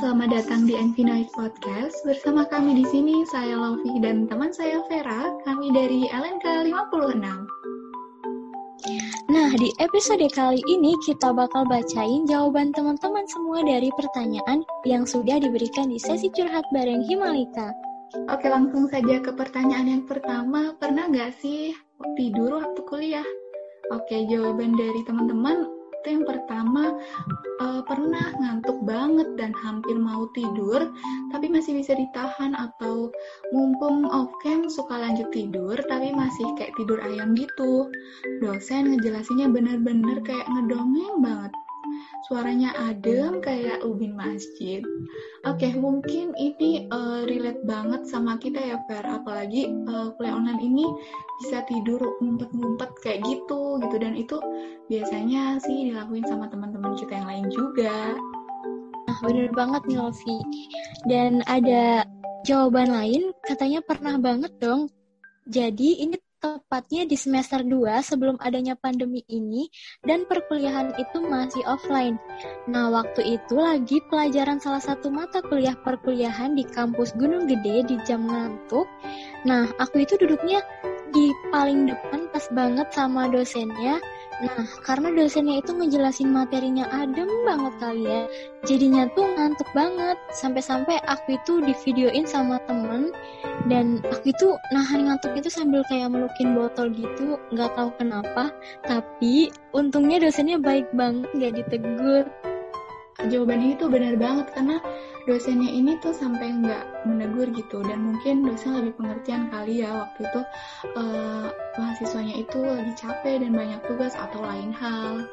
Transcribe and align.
selamat 0.00 0.32
datang 0.32 0.64
di 0.64 0.72
Envy 0.80 1.04
Noise 1.04 1.28
Podcast. 1.36 1.92
Bersama 2.08 2.48
kami 2.48 2.72
di 2.72 2.88
sini, 2.88 3.20
saya 3.28 3.52
Lovi 3.52 4.00
dan 4.00 4.24
teman 4.24 4.48
saya 4.48 4.80
Vera, 4.88 5.28
kami 5.44 5.76
dari 5.76 6.08
LNK 6.08 6.72
56. 6.72 7.20
Nah, 9.28 9.52
di 9.60 9.68
episode 9.76 10.24
kali 10.32 10.64
ini 10.72 10.96
kita 11.04 11.36
bakal 11.36 11.68
bacain 11.68 12.24
jawaban 12.24 12.72
teman-teman 12.72 13.28
semua 13.28 13.60
dari 13.60 13.92
pertanyaan 13.92 14.64
yang 14.88 15.04
sudah 15.04 15.36
diberikan 15.36 15.92
di 15.92 16.00
sesi 16.00 16.32
curhat 16.32 16.64
bareng 16.72 17.04
Himalika. 17.04 17.68
Oke, 18.32 18.48
langsung 18.48 18.88
saja 18.88 19.20
ke 19.20 19.36
pertanyaan 19.36 20.00
yang 20.00 20.04
pertama. 20.08 20.72
Pernah 20.80 21.12
nggak 21.12 21.44
sih 21.44 21.76
tidur 22.16 22.56
waktu 22.56 22.80
kuliah? 22.88 23.28
Oke, 23.92 24.24
jawaban 24.32 24.80
dari 24.80 25.04
teman-teman 25.04 25.79
itu 26.00 26.16
yang 26.16 26.24
pertama 26.24 26.96
uh, 27.60 27.84
pernah 27.84 28.32
ngantuk 28.40 28.80
banget 28.88 29.28
dan 29.36 29.52
hampir 29.52 30.00
mau 30.00 30.24
tidur 30.32 30.88
tapi 31.28 31.52
masih 31.52 31.76
bisa 31.76 31.92
ditahan 31.92 32.56
atau 32.56 33.12
mumpung 33.52 34.08
off 34.08 34.32
cam 34.40 34.64
suka 34.72 34.96
lanjut 34.96 35.28
tidur 35.28 35.76
tapi 35.92 36.08
masih 36.16 36.48
kayak 36.56 36.72
tidur 36.80 36.96
ayam 37.04 37.36
gitu. 37.36 37.92
Dosen 38.40 38.96
ngejelasinnya 38.96 39.52
bener-bener 39.52 40.24
kayak 40.24 40.48
ngedongeng 40.48 41.20
banget 41.20 41.52
suaranya 42.28 42.70
adem 42.76 43.42
kayak 43.42 43.82
ubin 43.82 44.14
masjid. 44.14 44.84
Oke, 45.48 45.66
okay, 45.66 45.72
mungkin 45.74 46.36
ini 46.38 46.86
uh, 46.92 47.26
relate 47.26 47.60
banget 47.64 48.06
sama 48.06 48.36
kita 48.38 48.60
ya, 48.60 48.78
Fer. 48.86 49.02
Apalagi 49.02 49.72
uh, 49.88 50.14
kuliah 50.14 50.36
online 50.36 50.62
ini 50.62 50.86
bisa 51.42 51.64
tidur 51.66 51.98
ngumpet-ngumpet 52.20 52.90
kayak 53.02 53.20
gitu, 53.26 53.80
gitu. 53.82 53.96
Dan 53.98 54.14
itu 54.14 54.36
biasanya 54.86 55.58
sih 55.64 55.90
dilakuin 55.90 56.26
sama 56.28 56.46
teman-teman 56.52 56.94
kita 56.94 57.18
yang 57.18 57.28
lain 57.28 57.46
juga. 57.50 58.14
Nah, 59.10 59.18
bener 59.26 59.50
banget 59.50 59.82
nih, 59.90 59.98
Lovi. 59.98 60.38
Dan 61.08 61.42
ada 61.50 62.06
jawaban 62.46 62.94
lain, 62.94 63.34
katanya 63.44 63.82
pernah 63.82 64.16
banget 64.20 64.52
dong. 64.62 64.86
Jadi 65.50 66.04
ini 66.04 66.16
tepatnya 66.40 67.04
di 67.04 67.14
semester 67.14 67.60
2 67.60 68.00
sebelum 68.00 68.40
adanya 68.40 68.74
pandemi 68.74 69.20
ini 69.28 69.68
dan 70.02 70.24
perkuliahan 70.24 70.96
itu 70.96 71.20
masih 71.20 71.60
offline. 71.68 72.16
Nah, 72.64 72.88
waktu 72.88 73.38
itu 73.38 73.54
lagi 73.60 74.00
pelajaran 74.08 74.58
salah 74.58 74.80
satu 74.80 75.12
mata 75.12 75.44
kuliah 75.44 75.76
perkuliahan 75.76 76.56
di 76.56 76.64
kampus 76.64 77.12
Gunung 77.14 77.44
Gede 77.44 77.84
di 77.84 77.96
jam 78.08 78.24
ngantuk. 78.24 78.88
Nah, 79.44 79.68
aku 79.76 80.02
itu 80.02 80.16
duduknya 80.16 80.64
di 81.12 81.28
paling 81.52 81.90
depan 81.90 82.30
pas 82.32 82.46
banget 82.54 82.88
sama 82.94 83.28
dosennya 83.28 84.00
Nah, 84.40 84.64
karena 84.80 85.12
dosennya 85.12 85.60
itu 85.60 85.76
ngejelasin 85.76 86.32
materinya 86.32 86.88
adem 86.88 87.28
banget 87.44 87.74
kali 87.76 88.08
ya, 88.08 88.22
jadinya 88.64 89.04
tuh 89.12 89.28
ngantuk 89.36 89.68
banget. 89.76 90.16
Sampai-sampai 90.32 90.96
aku 91.04 91.36
itu 91.36 91.60
di 91.60 91.76
videoin 91.84 92.24
sama 92.24 92.56
temen, 92.64 93.12
dan 93.68 94.00
aku 94.08 94.32
itu 94.32 94.56
nahan 94.72 95.12
ngantuk 95.12 95.36
itu 95.36 95.52
sambil 95.52 95.84
kayak 95.92 96.08
melukin 96.08 96.56
botol 96.56 96.88
gitu, 96.88 97.36
nggak 97.52 97.68
tahu 97.76 97.92
kenapa. 98.00 98.48
Tapi 98.88 99.52
untungnya 99.76 100.24
dosennya 100.24 100.56
baik 100.56 100.88
banget, 100.96 101.28
nggak 101.36 101.52
ditegur. 101.60 102.24
Jawaban 103.28 103.60
ini 103.60 103.76
tuh 103.76 103.92
benar 103.92 104.16
banget 104.16 104.48
karena 104.56 104.80
dosennya 105.28 105.70
ini 105.70 105.96
tuh 106.00 106.12
sampai 106.12 106.52
nggak 106.62 107.08
menegur 107.08 107.48
gitu. 107.52 107.82
Dan 107.84 108.12
mungkin 108.12 108.46
dosen 108.46 108.78
lebih 108.80 108.96
pengertian 108.96 109.48
kali 109.52 109.84
ya 109.84 110.04
waktu 110.06 110.20
itu 110.24 110.40
uh, 110.96 111.48
mahasiswanya 111.76 112.34
itu 112.40 112.58
lagi 112.60 112.92
capek 112.96 113.44
dan 113.44 113.52
banyak 113.56 113.80
tugas 113.88 114.14
atau 114.16 114.40
lain 114.40 114.70
hal. 114.72 115.24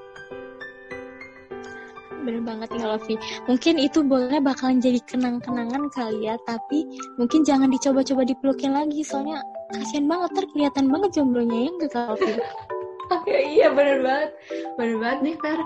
Bener 2.27 2.43
banget 2.43 2.67
nih 2.75 2.83
Lovi 2.83 3.15
mungkin 3.47 3.79
itu 3.79 4.03
boleh 4.03 4.43
bakalan 4.43 4.83
jadi 4.83 4.99
kenang-kenangan 5.07 5.87
kali 5.95 6.27
ya 6.27 6.35
tapi 6.43 6.83
mungkin 7.15 7.47
jangan 7.47 7.71
dicoba-coba 7.71 8.27
dipelukin 8.27 8.75
lagi 8.75 8.99
soalnya 8.99 9.39
kasihan 9.71 10.11
banget 10.11 10.35
ter 10.35 10.43
kelihatan 10.51 10.91
banget 10.91 11.09
jomblonya 11.15 11.55
ya 11.55 11.69
enggak 11.71 11.95
Lovi 11.95 12.35
iya 13.55 13.67
bener 13.71 14.03
banget. 14.03 14.29
Bener 14.75 14.97
banget 14.99 15.19
nih 15.23 15.35
Fer. 15.39 15.59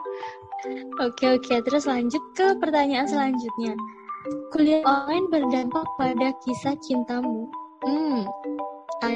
Oke 1.01 1.25
oke, 1.41 1.55
terus 1.65 1.89
lanjut 1.89 2.21
ke 2.37 2.53
pertanyaan 2.61 3.09
selanjutnya. 3.09 3.73
Kuliah 4.53 4.85
online 4.85 5.25
berdampak 5.33 5.85
pada 5.97 6.29
kisah 6.45 6.77
cintamu. 6.85 7.49
Hmm, 7.81 8.29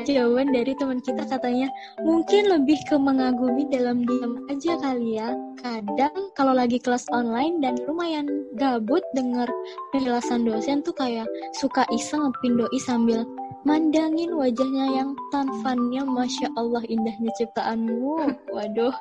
jawaban 0.05 0.49
dari 0.49 0.73
teman 0.77 0.97
kita 1.01 1.25
katanya 1.29 1.69
mungkin 2.01 2.49
lebih 2.49 2.81
ke 2.89 2.97
mengagumi 2.97 3.69
dalam 3.69 4.01
diam 4.01 4.41
aja 4.49 4.73
kali 4.81 5.21
ya. 5.21 5.33
Kadang 5.61 6.33
kalau 6.33 6.57
lagi 6.57 6.81
kelas 6.81 7.05
online 7.13 7.61
dan 7.61 7.77
lumayan 7.85 8.25
gabut 8.57 9.05
denger 9.13 9.49
penjelasan 9.93 10.45
dosen 10.45 10.81
tuh 10.81 10.93
kayak 10.97 11.29
suka 11.57 11.85
iseng 11.93 12.25
ngepin 12.25 12.57
doi 12.57 12.79
sambil 12.81 13.21
mandangin 13.65 14.31
wajahnya 14.37 14.85
yang 15.01 15.17
tanfannya 15.33 16.05
Masya 16.05 16.53
Allah 16.55 16.85
indahnya 16.85 17.33
ciptaanmu. 17.41 18.37
Waduh. 18.53 18.93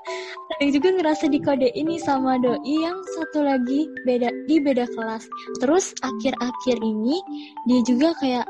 Tadi 0.56 0.66
juga 0.72 0.88
ngerasa 0.96 1.28
dikode 1.28 1.68
ini 1.76 2.00
sama 2.00 2.40
doi 2.40 2.58
yang 2.64 2.96
satu 3.14 3.44
lagi 3.44 3.86
beda 4.08 4.32
di 4.48 4.56
beda 4.58 4.88
kelas. 4.96 5.28
Terus 5.60 5.92
akhir-akhir 6.00 6.76
ini 6.80 7.20
dia 7.68 7.80
juga 7.84 8.16
kayak 8.18 8.48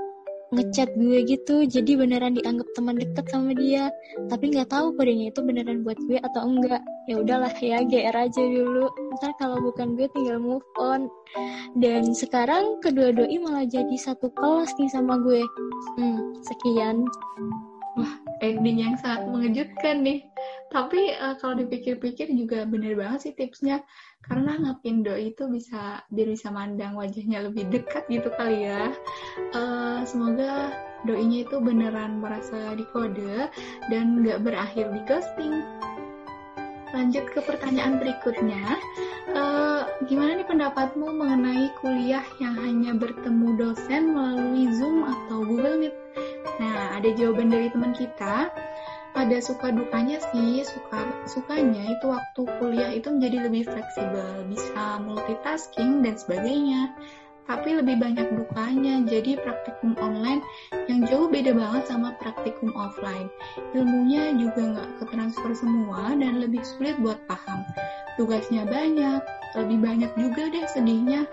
ngechat 0.55 0.95
gue 0.95 1.19
gitu. 1.27 1.67
Jadi 1.67 1.99
beneran 1.99 2.39
dianggap 2.39 2.71
teman 2.79 2.95
deket 2.95 3.27
sama 3.29 3.51
dia. 3.59 3.91
Tapi 4.31 4.55
nggak 4.55 4.71
tahu 4.71 4.95
kodenya 4.95 5.35
itu 5.35 5.43
beneran 5.43 5.83
buat 5.83 5.99
gue 6.07 6.23
atau 6.23 6.47
enggak 6.47 6.81
ya 7.05 7.21
udahlah 7.21 7.53
ya 7.61 7.85
GR 7.85 8.17
aja 8.17 8.43
dulu. 8.43 8.89
Ntar 9.21 9.33
kalau 9.37 9.61
bukan 9.61 9.97
gue 9.97 10.09
tinggal 10.13 10.41
move 10.41 10.65
on. 10.81 11.09
Dan 11.77 12.15
sekarang 12.17 12.81
kedua 12.81 13.13
doi 13.13 13.37
malah 13.41 13.67
jadi 13.69 13.97
satu 13.99 14.33
kelas 14.33 14.73
nih 14.81 14.91
sama 14.91 15.21
gue. 15.21 15.43
Hmm 16.01 16.35
sekian. 16.45 17.05
Wah 17.95 18.15
ending 18.43 18.83
yang 18.83 18.95
sangat 18.99 19.31
mengejutkan 19.31 20.03
nih. 20.03 20.27
Tapi 20.75 21.15
uh, 21.15 21.39
kalau 21.39 21.63
dipikir-pikir 21.63 22.27
juga 22.35 22.67
bener 22.67 22.99
banget 22.99 23.31
sih 23.31 23.35
tipsnya. 23.37 23.85
Karena 24.25 24.57
ngapindo 24.57 25.13
itu 25.15 25.47
bisa 25.47 26.03
biar 26.11 26.29
bisa 26.33 26.49
mandang 26.49 26.97
wajahnya 26.97 27.47
lebih 27.47 27.69
dekat 27.71 28.09
gitu 28.11 28.33
kali 28.35 28.67
ya. 28.67 28.91
Uh, 29.55 30.03
semoga 30.09 30.75
doinya 31.05 31.45
itu 31.45 31.61
beneran 31.61 32.19
merasa 32.19 32.73
dikode 32.75 33.53
dan 33.93 34.25
nggak 34.25 34.41
berakhir 34.41 34.89
di 34.91 35.01
ghosting 35.05 35.61
lanjut 36.95 37.27
ke 37.35 37.43
pertanyaan 37.43 37.99
berikutnya. 37.99 38.79
Uh, 39.35 39.83
gimana 40.07 40.39
nih 40.39 40.47
pendapatmu 40.47 41.11
mengenai 41.11 41.75
kuliah 41.83 42.23
yang 42.39 42.55
hanya 42.55 42.95
bertemu 42.95 43.59
dosen 43.59 44.15
melalui 44.15 44.71
zoom 44.79 45.03
atau 45.03 45.43
google 45.43 45.83
meet? 45.83 45.95
Nah 46.63 46.95
ada 46.97 47.11
jawaban 47.11 47.51
dari 47.51 47.69
teman 47.75 47.91
kita. 47.93 48.55
Ada 49.15 49.39
suka 49.39 49.71
dukanya 49.71 50.19
sih 50.35 50.67
suka 50.67 51.07
sukanya 51.31 51.87
itu 51.87 52.07
waktu 52.11 52.43
kuliah 52.59 52.91
itu 52.91 53.15
menjadi 53.15 53.47
lebih 53.47 53.63
fleksibel 53.71 54.43
bisa 54.51 54.99
multitasking 55.07 56.03
dan 56.03 56.19
sebagainya 56.19 56.91
tapi 57.45 57.77
lebih 57.77 58.01
banyak 58.01 58.25
dukanya 58.33 59.05
jadi 59.05 59.37
praktikum 59.41 59.93
online 60.01 60.41
yang 60.89 61.05
jauh 61.05 61.29
beda 61.29 61.53
banget 61.53 61.85
sama 61.89 62.17
praktikum 62.17 62.73
offline 62.77 63.29
ilmunya 63.77 64.33
juga 64.37 64.77
nggak 64.77 64.91
ketransfer 65.05 65.53
semua 65.53 66.17
dan 66.17 66.41
lebih 66.41 66.65
sulit 66.65 66.97
buat 67.01 67.21
paham 67.29 67.65
tugasnya 68.17 68.65
banyak 68.65 69.21
lebih 69.61 69.79
banyak 69.81 70.11
juga 70.17 70.49
deh 70.51 70.67
sedihnya 70.73 71.29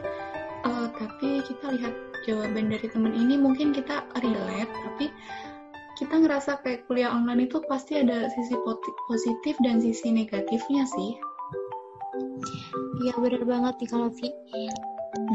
uh, 0.68 0.88
tapi 1.00 1.42
kita 1.48 1.80
lihat 1.80 1.96
jawaban 2.28 2.70
dari 2.70 2.88
teman 2.92 3.16
ini 3.16 3.40
mungkin 3.40 3.74
kita 3.74 4.06
relate 4.20 4.70
tapi 4.70 5.10
kita 6.02 6.18
ngerasa 6.18 6.58
kayak 6.66 6.90
kuliah 6.90 7.14
online 7.14 7.46
itu 7.46 7.62
pasti 7.70 8.02
ada 8.02 8.26
sisi 8.34 8.58
positif 9.06 9.54
dan 9.62 9.78
sisi 9.78 10.10
negatifnya 10.10 10.82
sih. 10.90 11.14
Iya 13.06 13.14
bener 13.22 13.46
banget 13.46 13.86
nih 13.86 13.90
kalau 13.94 14.10
Vi. 14.10 14.34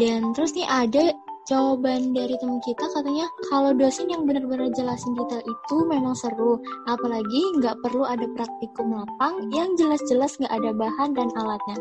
Dan 0.01 0.33
terus 0.33 0.57
nih 0.57 0.69
ada 0.69 1.13
jawaban 1.47 2.11
dari 2.11 2.35
teman 2.43 2.59
kita 2.67 2.91
katanya 2.91 3.31
kalau 3.55 3.71
dosen 3.71 4.11
yang 4.11 4.27
benar-benar 4.27 4.67
jelasin 4.75 5.15
detail 5.15 5.39
itu 5.47 5.77
memang 5.87 6.19
seru 6.19 6.59
apalagi 6.91 7.43
nggak 7.63 7.79
perlu 7.87 8.03
ada 8.03 8.27
praktikum 8.35 8.91
lapang 8.91 9.47
yang 9.55 9.71
jelas-jelas 9.79 10.35
nggak 10.43 10.51
ada 10.51 10.75
bahan 10.75 11.15
dan 11.15 11.31
alatnya 11.39 11.79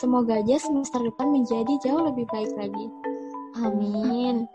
semoga 0.00 0.40
aja 0.40 0.56
semester 0.56 0.96
depan 1.04 1.28
menjadi 1.28 1.72
jauh 1.84 2.08
lebih 2.08 2.24
baik 2.32 2.52
lagi 2.56 2.86
amin 3.60 4.48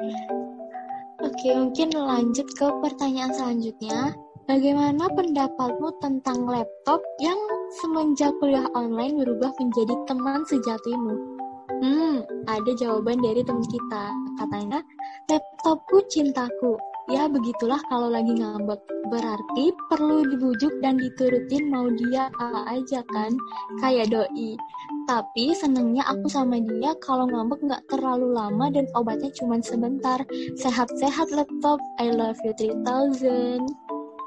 Oke, 1.18 1.50
mungkin 1.50 1.98
lanjut 1.98 2.46
ke 2.54 2.66
pertanyaan 2.78 3.34
selanjutnya. 3.34 4.14
Bagaimana 4.46 5.10
pendapatmu 5.10 5.98
tentang 5.98 6.46
laptop 6.46 7.02
yang 7.18 7.42
semenjak 7.82 8.30
kuliah 8.38 8.70
online 8.78 9.18
berubah 9.26 9.50
menjadi 9.58 9.98
teman 10.06 10.46
sejatimu? 10.46 11.37
Hmm, 11.78 12.26
ada 12.50 12.72
jawaban 12.74 13.22
dari 13.22 13.46
teman 13.46 13.62
kita. 13.70 14.06
Katanya, 14.42 14.82
laptopku 15.30 16.02
cintaku. 16.10 16.74
Ya 17.08 17.30
begitulah 17.32 17.80
kalau 17.88 18.12
lagi 18.12 18.36
ngambek. 18.36 18.82
Berarti 19.08 19.72
perlu 19.88 20.28
dibujuk 20.28 20.74
dan 20.84 21.00
diturutin 21.00 21.72
mau 21.72 21.88
dia 21.88 22.28
apa 22.36 22.68
aja 22.68 23.00
kan? 23.14 23.32
Kayak 23.80 24.12
doi. 24.12 24.60
Tapi 25.08 25.56
senengnya 25.56 26.04
aku 26.04 26.28
sama 26.28 26.60
dia 26.60 26.92
kalau 27.00 27.30
ngambek 27.32 27.64
nggak 27.64 27.86
terlalu 27.88 28.36
lama 28.36 28.68
dan 28.74 28.84
obatnya 28.98 29.32
cuma 29.38 29.62
sebentar. 29.64 30.20
Sehat-sehat 30.60 31.32
laptop. 31.32 31.80
I 32.02 32.12
love 32.12 32.42
you 32.44 32.52
3000. 32.58 33.64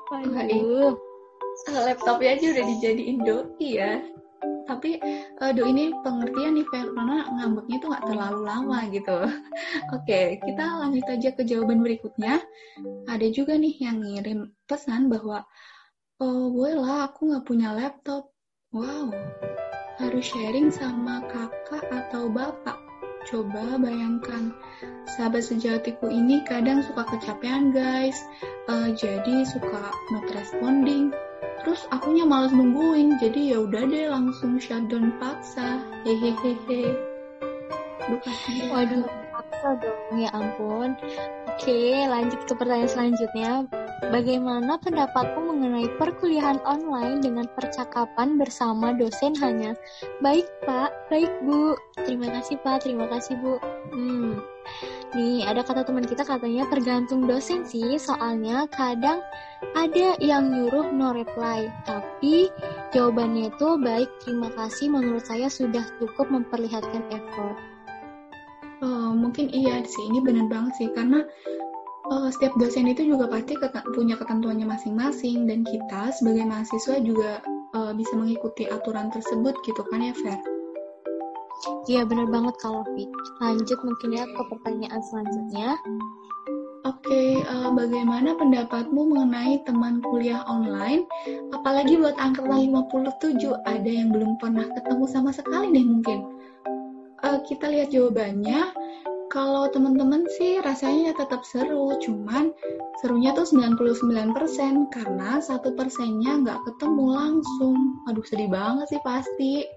Waduh. 0.08 0.96
Laptopnya 1.68 2.30
aja 2.38 2.46
udah 2.56 2.64
dijadiin 2.64 3.18
doi 3.20 3.68
ya 3.76 4.00
tapi 4.70 5.02
uh, 5.42 5.50
do 5.50 5.66
ini 5.66 5.90
pengertian 6.06 6.54
nih 6.54 6.66
karena 6.70 7.26
ngambeknya 7.26 7.76
itu 7.82 7.86
nggak 7.90 8.06
terlalu 8.06 8.40
lama 8.46 8.78
gitu. 8.94 9.16
Oke 9.26 10.06
okay, 10.06 10.26
kita 10.38 10.64
lanjut 10.78 11.06
aja 11.10 11.30
ke 11.34 11.42
jawaban 11.42 11.82
berikutnya. 11.82 12.38
Ada 13.10 13.26
juga 13.34 13.58
nih 13.58 13.74
yang 13.82 13.98
ngirim 14.06 14.54
pesan 14.70 15.10
bahwa 15.10 15.42
oh 16.22 16.54
boleh 16.54 16.78
lah 16.78 17.10
aku 17.10 17.34
nggak 17.34 17.44
punya 17.50 17.74
laptop. 17.74 18.30
Wow 18.70 19.10
harus 20.00 20.32
sharing 20.32 20.72
sama 20.72 21.20
kakak 21.28 21.84
atau 21.92 22.32
bapak? 22.32 22.80
Coba 23.28 23.76
bayangkan, 23.76 24.56
sahabat 25.04 25.44
sejatiku 25.44 26.08
ini 26.08 26.40
kadang 26.48 26.80
suka 26.80 27.04
kecapean 27.04 27.68
guys, 27.68 28.16
uh, 28.72 28.88
jadi 28.96 29.44
suka 29.44 29.92
not 30.08 30.26
responding, 30.32 31.12
terus 31.60 31.84
akunya 31.92 32.24
males 32.24 32.52
nungguin 32.52 33.20
jadi 33.20 33.56
ya 33.56 33.58
udah 33.64 33.82
deh 33.86 34.06
langsung 34.08 34.56
shutdown 34.56 35.12
paksa 35.20 35.80
hehehehe 36.08 36.96
waduh 38.72 39.04
paksa 39.32 39.68
dong 39.78 40.18
ya 40.18 40.30
ampun 40.32 40.96
oke 41.46 41.80
lanjut 42.08 42.40
ke 42.48 42.52
pertanyaan 42.56 42.90
selanjutnya 42.90 43.68
Bagaimana 44.00 44.80
pendapatmu 44.80 45.52
mengenai 45.52 45.86
perkuliahan 46.00 46.56
online 46.64 47.20
dengan 47.20 47.44
percakapan 47.52 48.40
bersama 48.40 48.96
dosen 48.96 49.36
hanya? 49.44 49.76
Baik, 50.24 50.48
Pak. 50.64 51.12
Baik, 51.12 51.28
Bu. 51.44 51.76
Terima 52.08 52.32
kasih, 52.32 52.56
Pak. 52.64 52.88
Terima 52.88 53.04
kasih, 53.12 53.36
Bu. 53.44 53.60
Hmm. 53.92 54.40
Nih, 55.10 55.42
ada 55.42 55.66
kata 55.66 55.82
teman 55.82 56.06
kita 56.06 56.22
katanya 56.22 56.70
tergantung 56.70 57.26
dosen 57.26 57.66
sih, 57.66 57.98
soalnya 57.98 58.70
kadang 58.70 59.18
ada 59.74 60.14
yang 60.22 60.54
nyuruh 60.54 60.86
no 60.94 61.10
reply, 61.10 61.66
tapi 61.82 62.46
jawabannya 62.94 63.50
itu 63.50 63.68
baik, 63.82 64.06
terima 64.22 64.54
kasih 64.54 64.86
menurut 64.86 65.26
saya 65.26 65.50
sudah 65.50 65.82
cukup 65.98 66.30
memperlihatkan 66.30 67.02
effort. 67.10 67.58
Oh, 68.86 69.10
mungkin 69.10 69.50
iya 69.50 69.82
sih, 69.82 70.04
ini 70.06 70.22
benar 70.22 70.46
banget 70.46 70.78
sih, 70.78 70.88
karena 70.94 71.26
uh, 72.06 72.30
setiap 72.30 72.54
dosen 72.54 72.86
itu 72.86 73.02
juga 73.02 73.26
pasti 73.26 73.58
punya 73.98 74.14
ketentuannya 74.14 74.70
masing-masing 74.70 75.42
dan 75.50 75.66
kita 75.66 76.14
sebagai 76.14 76.46
mahasiswa 76.46 77.02
juga 77.02 77.42
uh, 77.74 77.90
bisa 77.98 78.14
mengikuti 78.14 78.70
aturan 78.70 79.10
tersebut 79.10 79.58
gitu 79.66 79.82
kan 79.90 80.06
ya 80.06 80.14
Fer? 80.14 80.59
Iya 81.88 82.08
benar 82.08 82.26
banget 82.32 82.54
kalau 82.60 82.86
Fit. 82.96 83.10
Lanjut 83.40 83.78
mungkin 83.84 84.08
ya 84.16 84.24
ke 84.24 84.42
pertanyaan 84.48 85.00
selanjutnya. 85.12 85.76
Oke, 86.80 87.44
uh, 87.44 87.68
bagaimana 87.76 88.32
pendapatmu 88.40 89.12
mengenai 89.12 89.60
teman 89.68 90.00
kuliah 90.00 90.40
online? 90.48 91.04
Apalagi 91.52 92.00
buat 92.00 92.16
angkatan 92.16 92.72
57, 92.72 93.36
ada 93.68 93.84
yang 93.84 94.08
belum 94.08 94.40
pernah 94.40 94.64
ketemu 94.64 95.04
sama 95.04 95.28
sekali 95.28 95.68
nih 95.76 95.84
mungkin. 95.84 96.24
Uh, 97.20 97.44
kita 97.44 97.68
lihat 97.68 97.92
jawabannya. 97.92 98.72
Kalau 99.28 99.68
teman-teman 99.70 100.26
sih 100.40 100.58
rasanya 100.64 101.14
tetap 101.14 101.44
seru, 101.46 101.94
cuman 102.02 102.50
serunya 102.98 103.30
tuh 103.36 103.46
99% 103.46 104.90
karena 104.90 105.38
satu 105.38 105.76
persennya 105.76 106.42
nggak 106.42 106.64
ketemu 106.64 107.04
langsung. 107.12 108.00
Aduh 108.08 108.24
sedih 108.24 108.48
banget 108.48 108.90
sih 108.90 109.00
pasti. 109.04 109.68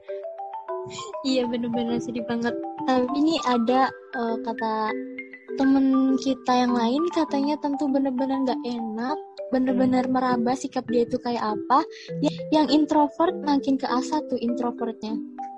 Iya 1.24 1.48
bener-bener 1.48 2.00
sedih 2.04 2.26
banget. 2.28 2.54
Tapi 2.84 3.14
ini 3.16 3.36
ada 3.48 3.88
uh, 4.18 4.38
kata 4.44 4.92
temen 5.56 6.18
kita 6.18 6.66
yang 6.66 6.74
lain 6.74 7.04
katanya 7.14 7.54
tentu 7.62 7.86
bener-bener 7.86 8.42
nggak 8.42 8.62
enak 8.66 9.18
bener-bener 9.54 10.02
meraba 10.10 10.58
sikap 10.58 10.82
dia 10.90 11.06
itu 11.06 11.22
kayak 11.22 11.46
apa 11.46 11.86
yang 12.50 12.66
introvert 12.74 13.38
makin 13.46 13.78
ke 13.78 13.86
asa 13.86 14.18
tuh 14.34 14.42
introvertnya 14.42 15.14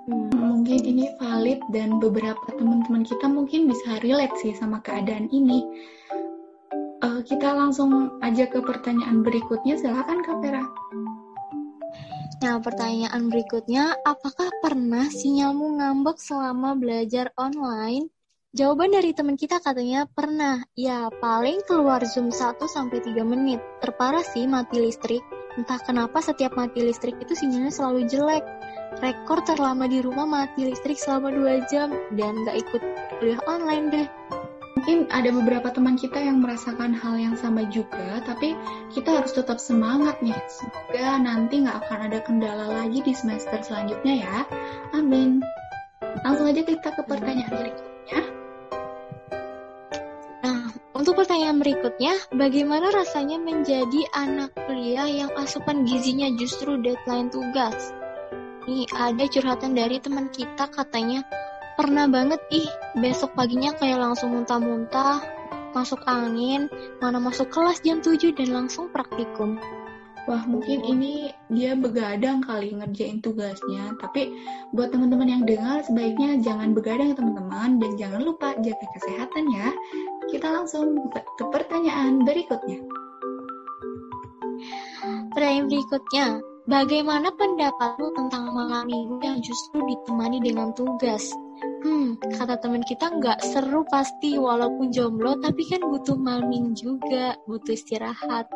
Hmm, 0.06 0.30
mungkin 0.38 0.86
ini 0.86 1.10
valid 1.18 1.58
dan 1.74 1.98
beberapa 1.98 2.46
teman-teman 2.54 3.02
kita 3.02 3.26
mungkin 3.26 3.66
bisa 3.66 3.98
relate 4.06 4.38
sih 4.38 4.54
sama 4.54 4.78
keadaan 4.78 5.26
ini. 5.34 5.66
Uh, 7.02 7.26
kita 7.26 7.50
langsung 7.50 8.14
aja 8.22 8.46
ke 8.46 8.62
pertanyaan 8.62 9.26
berikutnya, 9.26 9.74
silakan 9.74 10.22
Kak 10.22 10.38
Vera. 10.46 10.62
Nah, 12.36 12.60
pertanyaan 12.60 13.32
berikutnya, 13.32 13.96
apakah 14.04 14.52
pernah 14.60 15.08
sinyalmu 15.08 15.80
ngambek 15.80 16.20
selama 16.20 16.76
belajar 16.76 17.32
online? 17.40 18.12
Jawaban 18.52 18.92
dari 18.92 19.16
teman 19.16 19.40
kita 19.40 19.56
katanya 19.60 20.04
pernah. 20.04 20.60
Ya, 20.76 21.08
paling 21.20 21.64
keluar 21.64 22.04
Zoom 22.04 22.28
1 22.28 22.68
sampai 22.68 23.00
3 23.00 23.24
menit. 23.24 23.60
Terparah 23.80 24.24
sih 24.24 24.44
mati 24.44 24.80
listrik. 24.80 25.24
Entah 25.56 25.80
kenapa 25.80 26.20
setiap 26.20 26.56
mati 26.56 26.84
listrik 26.84 27.16
itu 27.20 27.32
sinyalnya 27.32 27.72
selalu 27.72 28.04
jelek. 28.04 28.44
Rekor 29.00 29.44
terlama 29.44 29.88
di 29.88 30.04
rumah 30.04 30.24
mati 30.24 30.68
listrik 30.68 31.00
selama 31.00 31.32
2 31.32 31.68
jam 31.72 31.92
dan 32.16 32.32
gak 32.44 32.56
ikut 32.64 32.82
kuliah 33.20 33.40
online 33.48 33.86
deh. 33.92 34.08
Mungkin 34.86 35.10
ada 35.10 35.34
beberapa 35.34 35.66
teman 35.74 35.98
kita 35.98 36.14
yang 36.22 36.46
merasakan 36.46 36.94
hal 36.94 37.18
yang 37.18 37.34
sama 37.34 37.66
juga, 37.74 38.22
tapi 38.22 38.54
kita 38.94 39.18
harus 39.18 39.34
tetap 39.34 39.58
semangat 39.58 40.22
nih. 40.22 40.38
Semoga 40.46 41.18
nanti 41.18 41.66
gak 41.66 41.82
akan 41.82 42.06
ada 42.06 42.22
kendala 42.22 42.70
lagi 42.70 43.02
di 43.02 43.10
semester 43.10 43.58
selanjutnya 43.66 44.22
ya. 44.22 44.46
Amin. 44.94 45.42
Langsung 46.22 46.46
aja 46.46 46.62
kita 46.62 46.94
ke 46.94 47.02
pertanyaan 47.02 47.50
berikutnya. 47.50 48.20
Untuk 50.94 51.18
pertanyaan 51.18 51.58
berikutnya, 51.58 52.14
bagaimana 52.30 52.94
rasanya 52.94 53.42
menjadi 53.42 54.06
anak 54.14 54.54
kuliah 54.70 55.10
yang 55.10 55.34
asupan 55.34 55.82
gizinya 55.82 56.30
justru 56.38 56.78
deadline 56.78 57.26
tugas? 57.26 57.90
Nih, 58.70 58.86
ada 58.94 59.26
curhatan 59.26 59.74
dari 59.74 59.98
teman 59.98 60.30
kita 60.30 60.70
katanya, 60.70 61.26
pernah 61.76 62.08
banget 62.08 62.40
ih, 62.50 62.68
besok 62.96 63.36
paginya 63.36 63.76
kayak 63.76 64.00
langsung 64.00 64.32
muntah-muntah, 64.32 65.20
masuk 65.76 66.00
angin, 66.08 66.72
mana 67.04 67.20
masuk 67.20 67.52
kelas 67.52 67.84
jam 67.84 68.00
7 68.00 68.32
dan 68.32 68.48
langsung 68.50 68.88
praktikum. 68.88 69.60
Wah, 70.26 70.42
mungkin 70.42 70.82
ini 70.82 71.30
dia 71.46 71.78
begadang 71.78 72.42
kali 72.42 72.74
ngerjain 72.74 73.22
tugasnya. 73.22 73.94
Tapi 74.02 74.34
buat 74.74 74.90
teman-teman 74.90 75.30
yang 75.30 75.42
dengar, 75.46 75.86
sebaiknya 75.86 76.42
jangan 76.42 76.74
begadang 76.74 77.14
teman-teman. 77.14 77.78
Dan 77.78 77.94
jangan 77.94 78.26
lupa 78.26 78.58
jaga 78.58 78.86
kesehatan 78.98 79.44
ya. 79.54 79.70
Kita 80.26 80.50
langsung 80.50 80.98
ke 81.14 81.44
pertanyaan 81.46 82.26
berikutnya. 82.26 82.82
Pertanyaan 85.30 85.70
berikutnya, 85.70 86.26
bagaimana 86.66 87.30
pendapatmu 87.30 88.10
tentang 88.18 88.50
malam 88.50 88.90
minggu 88.90 89.22
yang 89.22 89.38
justru 89.38 89.78
ditemani 89.78 90.42
dengan 90.42 90.74
tugas? 90.74 91.30
Hmm, 91.86 92.18
kata 92.18 92.58
teman 92.58 92.82
kita 92.82 93.14
nggak 93.14 93.46
seru 93.46 93.86
pasti 93.86 94.34
walaupun 94.34 94.90
jomblo, 94.90 95.38
tapi 95.38 95.62
kan 95.70 95.78
butuh 95.86 96.18
malam 96.18 96.74
juga, 96.74 97.38
butuh 97.46 97.78
istirahat. 97.78 98.50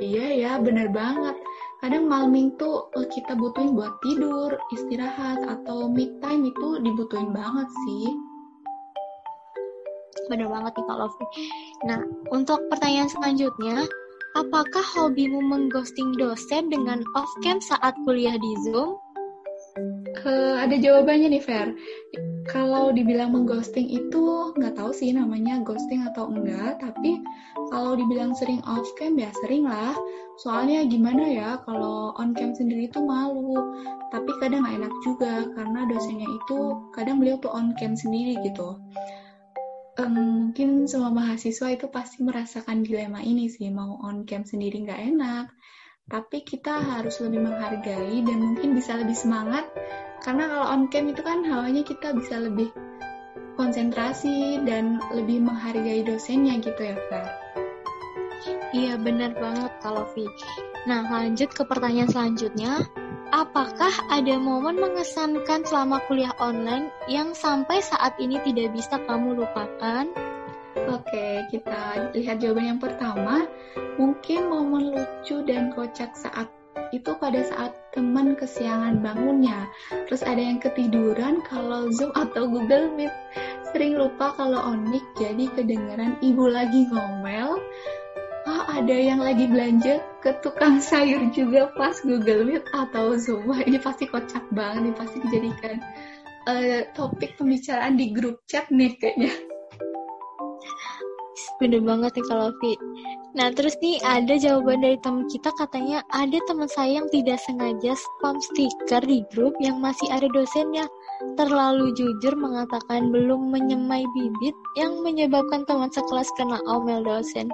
Iya 0.00 0.26
ya, 0.32 0.52
bener 0.56 0.88
banget. 0.88 1.36
Kadang 1.84 2.08
malming 2.08 2.56
tuh 2.56 2.88
eh, 2.96 3.04
kita 3.12 3.36
butuhin 3.36 3.76
buat 3.76 3.92
tidur, 4.00 4.56
istirahat, 4.72 5.44
atau 5.44 5.92
mid 5.92 6.16
time 6.24 6.48
itu 6.48 6.80
dibutuhin 6.80 7.28
banget 7.28 7.68
sih. 7.84 8.08
Bener 10.32 10.48
banget 10.48 10.72
nih 10.80 10.84
Kak 10.88 10.96
Lofi. 10.96 11.24
Nah, 11.84 12.00
untuk 12.32 12.64
pertanyaan 12.72 13.12
selanjutnya, 13.12 13.84
apakah 14.32 14.84
hobimu 14.96 15.44
mengghosting 15.44 16.16
dosen 16.16 16.72
dengan 16.72 17.04
off-cam 17.12 17.60
saat 17.60 17.92
kuliah 18.08 18.40
di 18.40 18.52
Zoom? 18.64 18.96
Uh, 19.78 20.58
ada 20.58 20.74
jawabannya 20.74 21.38
nih 21.38 21.42
Fer. 21.42 21.70
Kalau 22.50 22.90
dibilang 22.90 23.30
mengghosting 23.30 23.86
itu 23.86 24.50
nggak 24.58 24.74
tahu 24.74 24.90
sih 24.90 25.14
namanya 25.14 25.62
ghosting 25.62 26.02
atau 26.10 26.26
enggak, 26.26 26.82
tapi 26.82 27.22
kalau 27.70 27.94
dibilang 27.94 28.34
sering 28.34 28.58
off 28.66 28.86
cam 28.98 29.14
ya 29.14 29.30
sering 29.46 29.62
lah. 29.62 29.94
Soalnya 30.42 30.82
gimana 30.90 31.22
ya 31.22 31.50
kalau 31.62 32.10
on 32.18 32.34
cam 32.34 32.50
sendiri 32.50 32.90
itu 32.90 32.98
malu, 32.98 33.54
tapi 34.10 34.30
kadang 34.42 34.66
nggak 34.66 34.76
enak 34.82 34.94
juga 35.06 35.46
karena 35.54 35.80
dosennya 35.86 36.26
itu 36.26 36.58
kadang 36.90 37.22
beliau 37.22 37.38
tuh 37.38 37.54
on 37.54 37.70
cam 37.78 37.94
sendiri 37.94 38.42
gitu. 38.42 38.74
Um, 40.00 40.50
mungkin 40.50 40.88
semua 40.88 41.12
mahasiswa 41.12 41.76
itu 41.76 41.86
pasti 41.92 42.24
merasakan 42.24 42.82
dilema 42.82 43.20
ini 43.20 43.46
sih 43.52 43.68
mau 43.68 44.00
on 44.02 44.24
cam 44.26 44.42
sendiri 44.42 44.82
nggak 44.82 44.98
enak 45.14 45.46
tapi 46.08 46.40
kita 46.46 46.80
harus 46.80 47.20
lebih 47.20 47.44
menghargai 47.44 48.22
dan 48.24 48.38
mungkin 48.40 48.78
bisa 48.78 48.96
lebih 48.96 49.18
semangat 49.18 49.68
karena 50.24 50.48
kalau 50.48 50.66
on 50.72 50.82
cam 50.88 51.08
itu 51.10 51.20
kan 51.20 51.44
hawanya 51.44 51.82
kita 51.84 52.12
bisa 52.16 52.40
lebih 52.40 52.72
konsentrasi 53.60 54.64
dan 54.64 54.96
lebih 55.12 55.44
menghargai 55.44 56.00
dosennya 56.00 56.56
gitu 56.64 56.80
ya 56.80 56.96
Fer. 57.12 57.26
Iya 58.70 58.94
benar 58.96 59.36
banget 59.36 59.72
kalau 59.82 60.06
Vi. 60.16 60.24
Nah 60.88 61.04
lanjut 61.10 61.52
ke 61.52 61.66
pertanyaan 61.66 62.08
selanjutnya. 62.08 62.86
Apakah 63.30 63.94
ada 64.10 64.42
momen 64.42 64.80
mengesankan 64.82 65.62
selama 65.62 66.02
kuliah 66.10 66.34
online 66.42 66.90
yang 67.06 67.30
sampai 67.30 67.78
saat 67.78 68.18
ini 68.18 68.42
tidak 68.42 68.74
bisa 68.74 68.98
kamu 69.06 69.38
lupakan? 69.38 70.29
Oke, 70.76 71.50
kita 71.50 72.12
lihat 72.14 72.38
jawaban 72.38 72.76
yang 72.76 72.80
pertama. 72.82 73.46
Mungkin 73.98 74.46
momen 74.46 74.94
lucu 74.94 75.42
dan 75.42 75.74
kocak 75.74 76.14
saat 76.14 76.46
itu 76.94 77.10
pada 77.18 77.42
saat 77.42 77.74
teman 77.90 78.38
kesiangan 78.38 79.02
bangunnya. 79.02 79.66
Terus 80.06 80.22
ada 80.22 80.38
yang 80.38 80.62
ketiduran 80.62 81.42
kalau 81.46 81.90
Zoom 81.90 82.14
atau 82.14 82.46
Google 82.46 82.94
Meet. 82.94 83.10
Sering 83.70 83.98
lupa 83.98 84.34
kalau 84.34 84.58
on 84.58 84.86
mic 84.90 85.02
jadi 85.14 85.46
kedengaran 85.54 86.18
ibu 86.22 86.50
lagi 86.50 86.90
ngomel 86.90 87.54
oh 88.50 88.64
ada 88.66 88.96
yang 88.96 89.22
lagi 89.22 89.46
belanja 89.46 90.02
ke 90.24 90.34
tukang 90.42 90.82
sayur 90.82 91.28
juga 91.30 91.70
pas 91.78 91.94
Google 92.02 92.46
Meet 92.48 92.64
atau 92.72 93.14
Zoom. 93.14 93.46
Wah, 93.46 93.60
ini 93.62 93.78
pasti 93.78 94.10
kocak 94.10 94.42
banget, 94.54 94.90
ini 94.90 94.92
pasti 94.96 95.16
dijadikan 95.22 95.76
uh, 96.50 96.80
topik 96.96 97.36
pembicaraan 97.36 97.94
di 97.94 98.10
grup 98.10 98.42
chat 98.50 98.66
nih 98.72 98.96
kayaknya. 98.98 99.49
Bener 101.60 101.80
banget 101.84 102.12
nih 102.16 102.26
kalau 102.28 102.48
Vi. 102.60 102.72
Nah 103.30 103.54
terus 103.54 103.78
nih 103.78 104.02
ada 104.02 104.34
jawaban 104.34 104.82
dari 104.82 104.98
teman 104.98 105.30
kita 105.30 105.54
katanya 105.54 106.02
ada 106.10 106.38
teman 106.50 106.66
saya 106.66 106.98
yang 106.98 107.08
tidak 107.14 107.38
sengaja 107.46 107.94
spam 107.94 108.42
stiker 108.42 109.02
di 109.06 109.22
grup 109.30 109.54
yang 109.62 109.78
masih 109.78 110.10
ada 110.10 110.26
dosennya 110.34 110.90
terlalu 111.38 111.94
jujur 111.94 112.34
mengatakan 112.34 113.14
belum 113.14 113.54
menyemai 113.54 114.02
bibit 114.16 114.56
yang 114.74 114.98
menyebabkan 115.06 115.62
teman 115.68 115.92
sekelas 115.94 116.26
kena 116.34 116.58
omel 116.66 117.06
dosen. 117.06 117.46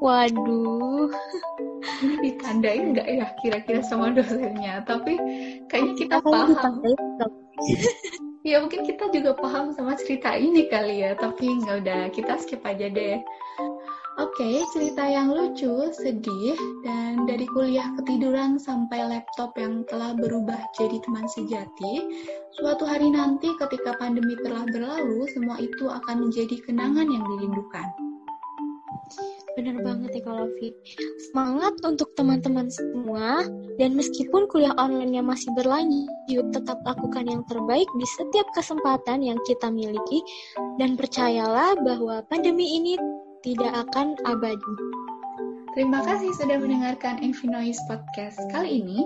Waduh. 0.00 1.12
Ini 2.00 2.16
ditandain 2.24 2.96
nggak 2.96 3.08
ya 3.08 3.26
kira-kira 3.44 3.82
sama 3.84 4.14
dosennya? 4.16 4.80
Tapi 4.88 5.18
kayaknya 5.68 5.94
kita 5.98 6.14
Apa 6.24 6.30
paham. 6.30 6.80
ya 8.48 8.64
mungkin 8.64 8.88
kita 8.88 9.12
juga 9.12 9.36
paham 9.36 9.76
sama 9.76 9.92
cerita 10.00 10.32
ini 10.32 10.66
kali 10.72 11.04
ya. 11.04 11.12
Tapi 11.14 11.60
nggak 11.60 11.76
udah, 11.84 12.02
kita 12.12 12.40
skip 12.40 12.64
aja 12.64 12.88
deh. 12.88 13.20
Oke, 14.18 14.42
okay, 14.42 14.56
cerita 14.74 15.06
yang 15.06 15.30
lucu, 15.30 15.94
sedih, 15.94 16.58
dan 16.82 17.22
dari 17.22 17.46
kuliah 17.54 17.86
ketiduran 17.94 18.58
sampai 18.58 19.06
laptop 19.06 19.54
yang 19.54 19.86
telah 19.86 20.10
berubah 20.18 20.58
jadi 20.74 20.98
teman 21.06 21.30
sejati, 21.30 22.02
suatu 22.58 22.82
hari 22.82 23.14
nanti 23.14 23.54
ketika 23.62 23.94
pandemi 23.94 24.34
telah 24.42 24.66
berlalu, 24.74 25.22
semua 25.30 25.62
itu 25.62 25.86
akan 25.86 26.26
menjadi 26.26 26.58
kenangan 26.66 27.06
yang 27.06 27.22
dirindukan. 27.30 28.07
Benar 29.58 29.82
banget 29.82 30.10
ya 30.14 30.22
kalau 30.22 30.46
Fit. 30.62 30.70
Semangat 31.18 31.82
untuk 31.82 32.14
teman-teman 32.14 32.70
semua, 32.70 33.42
dan 33.74 33.98
meskipun 33.98 34.46
kuliah 34.46 34.70
online-nya 34.78 35.18
masih 35.18 35.50
berlanjut, 35.58 36.46
tetap 36.54 36.78
lakukan 36.86 37.26
yang 37.26 37.42
terbaik 37.50 37.90
di 37.98 38.06
setiap 38.06 38.46
kesempatan 38.54 39.18
yang 39.18 39.34
kita 39.50 39.66
miliki, 39.66 40.22
dan 40.78 40.94
percayalah 40.94 41.74
bahwa 41.82 42.22
pandemi 42.30 42.78
ini 42.78 42.94
tidak 43.42 43.74
akan 43.90 44.14
abadi. 44.30 44.74
Terima 45.74 46.06
kasih 46.06 46.30
sudah 46.38 46.62
mendengarkan 46.62 47.18
Noise 47.42 47.82
Podcast 47.90 48.38
kali 48.54 48.78
ini. 48.78 49.02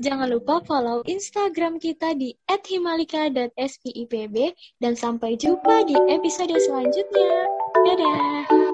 Jangan 0.00 0.28
lupa 0.28 0.60
follow 0.64 1.00
Instagram 1.08 1.80
kita 1.80 2.12
di 2.16 2.36
@himalika.spipb 2.48 4.36
dan 4.80 4.92
sampai 4.92 5.40
jumpa 5.40 5.88
di 5.88 5.96
episode 6.08 6.52
selanjutnya. 6.56 7.48
Dadah. 7.84 8.69